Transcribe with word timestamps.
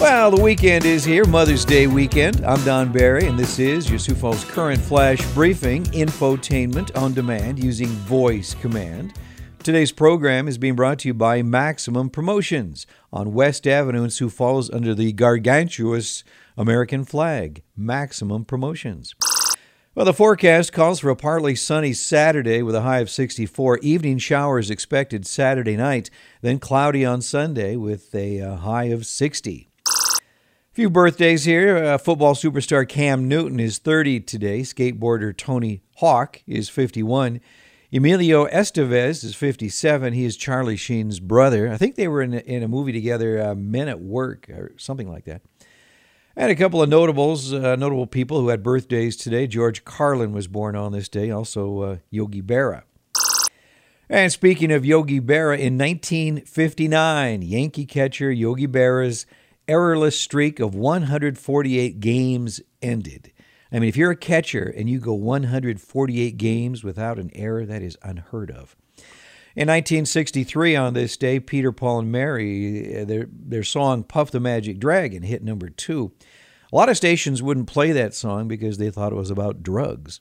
Well, 0.00 0.30
the 0.32 0.42
weekend 0.42 0.84
is 0.84 1.04
here, 1.04 1.24
Mother's 1.24 1.64
Day 1.64 1.86
weekend. 1.86 2.44
I'm 2.44 2.62
Don 2.64 2.92
Barry, 2.92 3.26
and 3.26 3.38
this 3.38 3.58
is 3.58 3.88
your 3.88 3.98
Sioux 3.98 4.14
Falls 4.14 4.44
Current 4.44 4.80
Flash 4.80 5.24
Briefing, 5.32 5.84
infotainment 5.84 6.94
on 6.96 7.14
demand 7.14 7.62
using 7.62 7.86
voice 7.86 8.54
command. 8.54 9.14
Today's 9.62 9.92
program 9.92 10.48
is 10.48 10.58
being 10.58 10.74
brought 10.74 10.98
to 11.00 11.08
you 11.08 11.14
by 11.14 11.42
Maximum 11.42 12.10
Promotions 12.10 12.86
on 13.12 13.32
West 13.32 13.66
Avenue 13.66 14.02
in 14.02 14.10
Sioux 14.10 14.28
Falls 14.28 14.68
under 14.68 14.94
the 14.94 15.12
gargantuous 15.12 16.24
American 16.56 17.04
flag. 17.04 17.62
Maximum 17.76 18.44
Promotions. 18.44 19.14
Well, 19.94 20.04
the 20.04 20.12
forecast 20.12 20.72
calls 20.72 21.00
for 21.00 21.10
a 21.10 21.16
partly 21.16 21.54
sunny 21.54 21.92
Saturday 21.92 22.62
with 22.62 22.74
a 22.74 22.82
high 22.82 22.98
of 22.98 23.08
64. 23.08 23.78
Evening 23.78 24.18
showers 24.18 24.70
expected 24.70 25.24
Saturday 25.24 25.76
night, 25.76 26.10
then 26.42 26.58
cloudy 26.58 27.04
on 27.04 27.22
Sunday 27.22 27.76
with 27.76 28.12
a 28.12 28.40
uh, 28.40 28.56
high 28.56 28.86
of 28.86 29.06
60. 29.06 29.68
Few 30.74 30.90
birthdays 30.90 31.44
here. 31.44 31.76
Uh, 31.76 31.98
football 31.98 32.34
superstar 32.34 32.88
Cam 32.88 33.28
Newton 33.28 33.60
is 33.60 33.78
30 33.78 34.18
today. 34.18 34.62
Skateboarder 34.62 35.36
Tony 35.36 35.82
Hawk 35.98 36.42
is 36.48 36.68
51. 36.68 37.40
Emilio 37.92 38.46
Estevez 38.48 39.22
is 39.22 39.36
57. 39.36 40.14
He 40.14 40.24
is 40.24 40.36
Charlie 40.36 40.76
Sheen's 40.76 41.20
brother. 41.20 41.70
I 41.70 41.76
think 41.76 41.94
they 41.94 42.08
were 42.08 42.22
in 42.22 42.34
a, 42.34 42.38
in 42.38 42.64
a 42.64 42.66
movie 42.66 42.90
together, 42.90 43.40
uh, 43.40 43.54
Men 43.54 43.86
at 43.86 44.00
Work, 44.00 44.50
or 44.50 44.72
something 44.76 45.08
like 45.08 45.26
that. 45.26 45.42
And 46.34 46.50
a 46.50 46.56
couple 46.56 46.82
of 46.82 46.88
notables, 46.88 47.52
uh, 47.52 47.76
notable 47.76 48.08
people 48.08 48.40
who 48.40 48.48
had 48.48 48.64
birthdays 48.64 49.16
today. 49.16 49.46
George 49.46 49.84
Carlin 49.84 50.32
was 50.32 50.48
born 50.48 50.74
on 50.74 50.90
this 50.90 51.08
day, 51.08 51.30
also 51.30 51.82
uh, 51.82 51.96
Yogi 52.10 52.42
Berra. 52.42 52.82
And 54.08 54.32
speaking 54.32 54.72
of 54.72 54.84
Yogi 54.84 55.20
Berra, 55.20 55.56
in 55.56 55.78
1959, 55.78 57.42
Yankee 57.42 57.86
catcher 57.86 58.32
Yogi 58.32 58.66
Berra's 58.66 59.24
errorless 59.68 60.18
streak 60.18 60.60
of 60.60 60.74
148 60.74 62.00
games 62.00 62.60
ended. 62.82 63.32
I 63.72 63.78
mean, 63.78 63.88
if 63.88 63.96
you're 63.96 64.12
a 64.12 64.16
catcher 64.16 64.72
and 64.76 64.88
you 64.88 65.00
go 65.00 65.14
148 65.14 66.36
games 66.36 66.84
without 66.84 67.18
an 67.18 67.30
error, 67.34 67.66
that 67.66 67.82
is 67.82 67.98
unheard 68.02 68.50
of. 68.50 68.76
In 69.56 69.68
1963, 69.68 70.74
on 70.74 70.94
this 70.94 71.16
day, 71.16 71.38
Peter, 71.38 71.70
Paul, 71.70 72.00
and 72.00 72.12
Mary, 72.12 73.00
uh, 73.00 73.04
their, 73.04 73.28
their 73.30 73.62
song 73.62 74.02
Puff 74.02 74.30
the 74.30 74.40
Magic 74.40 74.78
Dragon 74.78 75.22
hit 75.22 75.44
number 75.44 75.68
two. 75.68 76.12
A 76.72 76.76
lot 76.76 76.88
of 76.88 76.96
stations 76.96 77.42
wouldn't 77.42 77.68
play 77.68 77.92
that 77.92 78.14
song 78.14 78.48
because 78.48 78.78
they 78.78 78.90
thought 78.90 79.12
it 79.12 79.16
was 79.16 79.30
about 79.30 79.62
drugs. 79.62 80.20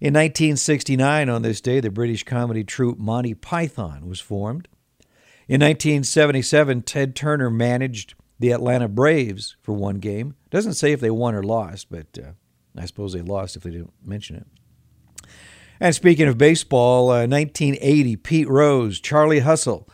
In 0.00 0.12
1969, 0.12 1.28
on 1.28 1.42
this 1.42 1.60
day, 1.60 1.80
the 1.80 1.90
British 1.90 2.24
comedy 2.24 2.64
troupe 2.64 2.98
Monty 2.98 3.34
Python 3.34 4.08
was 4.08 4.20
formed. 4.20 4.68
In 5.48 5.60
1977, 5.60 6.82
Ted 6.82 7.14
Turner 7.14 7.50
managed 7.50 8.14
the 8.38 8.50
Atlanta 8.50 8.88
Braves 8.88 9.56
for 9.62 9.72
one 9.72 9.96
game. 9.96 10.36
Doesn't 10.50 10.74
say 10.74 10.92
if 10.92 11.00
they 11.00 11.10
won 11.10 11.34
or 11.34 11.42
lost, 11.42 11.90
but 11.90 12.18
uh, 12.18 12.32
I 12.76 12.86
suppose 12.86 13.12
they 13.12 13.22
lost 13.22 13.56
if 13.56 13.62
they 13.62 13.70
didn't 13.70 13.94
mention 14.04 14.36
it. 14.36 14.46
And 15.80 15.94
speaking 15.94 16.26
of 16.28 16.38
baseball, 16.38 17.10
uh, 17.10 17.26
1980, 17.26 18.16
Pete 18.16 18.48
Rose, 18.48 19.00
Charlie 19.00 19.40
Hustle, 19.40 19.88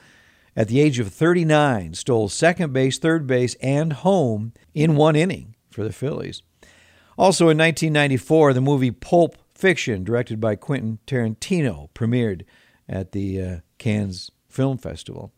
at 0.55 0.69
the 0.69 0.81
age 0.81 0.99
of 0.99 1.13
39, 1.13 1.95
stole 1.95 2.29
second 2.29 2.73
base, 2.73 2.99
third 2.99 3.27
base, 3.27 3.55
and 3.57 3.93
home 3.93 4.53
in 4.75 4.97
one 4.97 5.17
inning 5.17 5.57
for 5.71 5.83
the 5.83 5.93
Phillies. 5.93 6.43
Also 7.17 7.45
in 7.45 7.59
1994, 7.59 8.53
the 8.53 8.61
movie 8.61 8.91
Pulp 8.91 9.37
Fiction, 9.55 10.05
directed 10.05 10.41
by 10.41 10.57
Quentin 10.57 10.99
Tarantino, 11.07 11.89
premiered 11.95 12.43
at 12.89 13.13
the 13.13 13.41
uh, 13.41 13.57
Cannes 13.79 14.31
Film 14.49 14.77
Festival. 14.77 15.33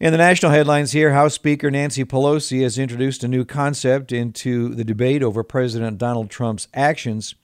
In 0.00 0.12
the 0.12 0.18
national 0.18 0.52
headlines 0.52 0.92
here, 0.92 1.12
House 1.12 1.34
Speaker 1.34 1.70
Nancy 1.70 2.06
Pelosi 2.06 2.62
has 2.62 2.78
introduced 2.78 3.22
a 3.22 3.28
new 3.28 3.44
concept 3.44 4.12
into 4.12 4.74
the 4.74 4.82
debate 4.82 5.22
over 5.22 5.44
President 5.44 5.98
Donald 5.98 6.30
Trump's 6.30 6.68
actions 6.72 7.34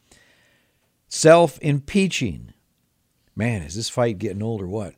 self 1.06 1.58
impeaching. 1.60 2.54
Man, 3.36 3.60
is 3.60 3.74
this 3.74 3.90
fight 3.90 4.16
getting 4.16 4.42
old 4.42 4.62
or 4.62 4.68
what? 4.68 4.94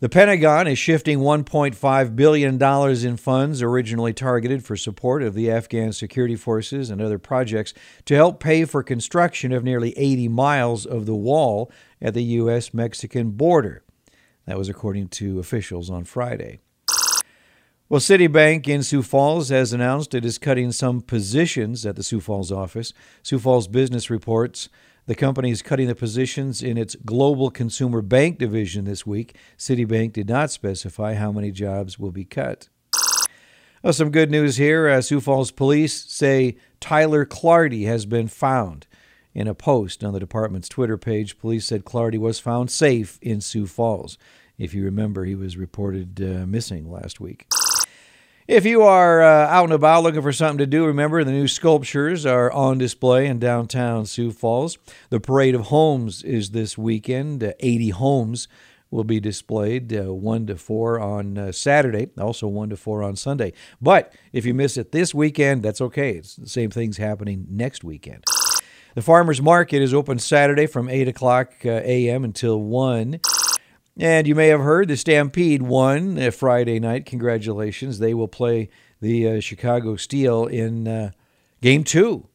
The 0.00 0.08
Pentagon 0.08 0.66
is 0.66 0.80
shifting 0.80 1.20
$1.5 1.20 2.16
billion 2.16 2.60
in 2.60 3.16
funds 3.16 3.62
originally 3.62 4.12
targeted 4.12 4.64
for 4.64 4.76
support 4.76 5.22
of 5.22 5.34
the 5.34 5.52
Afghan 5.52 5.92
security 5.92 6.34
forces 6.34 6.90
and 6.90 7.00
other 7.00 7.20
projects 7.20 7.72
to 8.06 8.16
help 8.16 8.40
pay 8.40 8.64
for 8.64 8.82
construction 8.82 9.52
of 9.52 9.62
nearly 9.62 9.96
80 9.96 10.26
miles 10.26 10.86
of 10.86 11.06
the 11.06 11.14
wall 11.14 11.70
at 12.02 12.14
the 12.14 12.24
U.S. 12.24 12.74
Mexican 12.74 13.30
border. 13.30 13.84
That 14.48 14.56
was 14.56 14.70
according 14.70 15.08
to 15.08 15.38
officials 15.38 15.90
on 15.90 16.04
Friday. 16.04 16.60
Well, 17.90 18.00
Citibank 18.00 18.66
in 18.66 18.82
Sioux 18.82 19.02
Falls 19.02 19.50
has 19.50 19.74
announced 19.74 20.14
it 20.14 20.24
is 20.24 20.38
cutting 20.38 20.72
some 20.72 21.02
positions 21.02 21.84
at 21.84 21.96
the 21.96 22.02
Sioux 22.02 22.20
Falls 22.20 22.50
office. 22.50 22.94
Sioux 23.22 23.38
Falls 23.38 23.68
Business 23.68 24.08
reports 24.08 24.70
the 25.04 25.14
company 25.14 25.50
is 25.50 25.60
cutting 25.60 25.86
the 25.86 25.94
positions 25.94 26.62
in 26.62 26.78
its 26.78 26.94
global 26.96 27.50
consumer 27.50 28.00
bank 28.00 28.38
division 28.38 28.86
this 28.86 29.06
week. 29.06 29.36
Citibank 29.58 30.14
did 30.14 30.30
not 30.30 30.50
specify 30.50 31.12
how 31.12 31.30
many 31.30 31.50
jobs 31.50 31.98
will 31.98 32.10
be 32.10 32.24
cut. 32.24 32.70
Well, 33.82 33.92
some 33.92 34.10
good 34.10 34.30
news 34.30 34.56
here. 34.56 34.88
Uh, 34.88 35.02
Sioux 35.02 35.20
Falls 35.20 35.50
police 35.50 36.06
say 36.10 36.56
Tyler 36.80 37.26
Clardy 37.26 37.84
has 37.84 38.06
been 38.06 38.28
found. 38.28 38.86
In 39.38 39.46
a 39.46 39.54
post 39.54 40.02
on 40.02 40.12
the 40.12 40.18
department's 40.18 40.68
Twitter 40.68 40.98
page, 40.98 41.38
police 41.38 41.64
said 41.64 41.84
Clardy 41.84 42.18
was 42.18 42.40
found 42.40 42.72
safe 42.72 43.20
in 43.22 43.40
Sioux 43.40 43.68
Falls. 43.68 44.18
If 44.58 44.74
you 44.74 44.82
remember, 44.82 45.24
he 45.24 45.36
was 45.36 45.56
reported 45.56 46.20
uh, 46.20 46.44
missing 46.44 46.90
last 46.90 47.20
week. 47.20 47.46
If 48.48 48.66
you 48.66 48.82
are 48.82 49.22
uh, 49.22 49.46
out 49.46 49.62
and 49.62 49.72
about 49.72 50.02
looking 50.02 50.22
for 50.22 50.32
something 50.32 50.58
to 50.58 50.66
do, 50.66 50.84
remember 50.84 51.22
the 51.22 51.30
new 51.30 51.46
sculptures 51.46 52.26
are 52.26 52.50
on 52.50 52.78
display 52.78 53.28
in 53.28 53.38
downtown 53.38 54.06
Sioux 54.06 54.32
Falls. 54.32 54.76
The 55.10 55.20
Parade 55.20 55.54
of 55.54 55.66
Homes 55.66 56.24
is 56.24 56.50
this 56.50 56.76
weekend. 56.76 57.44
Uh, 57.44 57.52
80 57.60 57.90
homes 57.90 58.48
will 58.90 59.04
be 59.04 59.20
displayed 59.20 59.96
uh, 59.96 60.12
1 60.12 60.46
to 60.48 60.56
4 60.56 60.98
on 60.98 61.38
uh, 61.38 61.52
Saturday, 61.52 62.08
also 62.18 62.48
1 62.48 62.70
to 62.70 62.76
4 62.76 63.04
on 63.04 63.14
Sunday. 63.14 63.52
But 63.80 64.12
if 64.32 64.44
you 64.44 64.52
miss 64.52 64.76
it 64.76 64.90
this 64.90 65.14
weekend, 65.14 65.62
that's 65.62 65.80
okay. 65.80 66.16
It's 66.16 66.34
the 66.34 66.48
same 66.48 66.70
thing's 66.70 66.96
happening 66.96 67.46
next 67.48 67.84
weekend. 67.84 68.24
The 68.94 69.02
farmers 69.02 69.40
market 69.40 69.82
is 69.82 69.94
open 69.94 70.18
Saturday 70.18 70.66
from 70.66 70.88
8 70.88 71.08
o'clock 71.08 71.52
uh, 71.64 71.80
a.m. 71.84 72.24
until 72.24 72.60
1. 72.60 73.20
And 73.98 74.26
you 74.26 74.34
may 74.34 74.48
have 74.48 74.60
heard 74.60 74.88
the 74.88 74.96
Stampede 74.96 75.62
won 75.62 76.18
uh, 76.18 76.30
Friday 76.30 76.80
night. 76.80 77.06
Congratulations. 77.06 77.98
They 77.98 78.14
will 78.14 78.28
play 78.28 78.70
the 79.00 79.28
uh, 79.28 79.40
Chicago 79.40 79.96
Steel 79.96 80.46
in 80.46 81.12
game 81.60 81.84
two. 81.84 82.28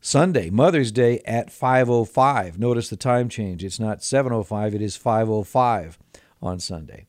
Sunday, 0.00 0.48
Mother's 0.48 0.92
Day 0.92 1.20
at 1.26 1.48
5:05. 1.48 2.58
Notice 2.58 2.88
the 2.88 2.96
time 2.96 3.28
change. 3.28 3.62
It's 3.62 3.78
not 3.78 3.98
7:05, 3.98 4.74
it 4.74 4.82
is 4.82 4.96
5:05 4.96 5.98
on 6.42 6.58
Sunday. 6.58 7.06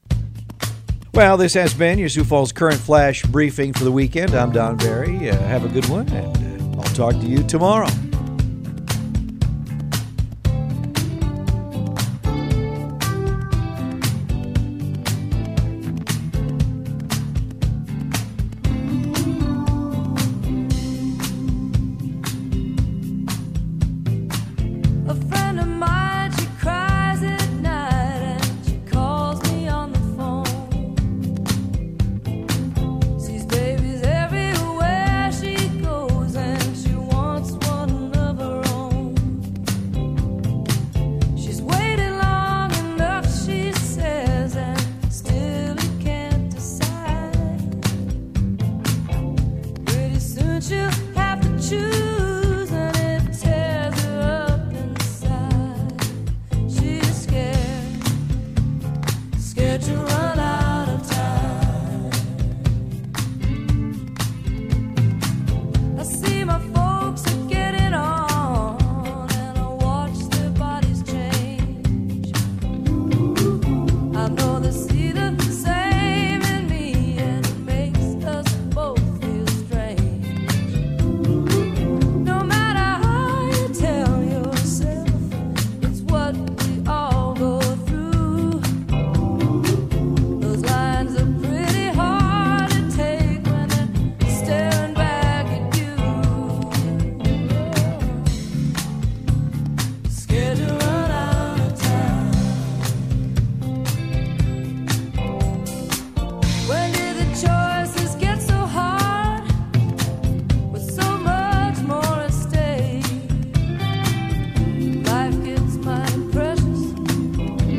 Well, 1.14 1.38
this 1.38 1.54
has 1.54 1.74
been 1.74 2.00
your 2.00 2.10
Sioux 2.10 2.24
Falls 2.24 2.52
Current 2.52 2.80
Flash 2.80 3.24
briefing 3.24 3.74
for 3.74 3.84
the 3.84 3.92
weekend. 3.92 4.34
I'm 4.34 4.52
Don 4.52 4.78
Barry. 4.78 5.30
Uh, 5.30 5.38
have 5.38 5.66
a 5.66 5.70
good 5.70 5.88
one, 5.88 6.08
and 6.10 6.76
uh, 6.76 6.82
I'll 6.82 6.96
talk 6.96 7.14
to 7.14 7.28
you 7.28 7.44
tomorrow. 7.44 7.90